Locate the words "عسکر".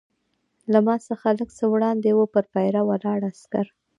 3.31-3.65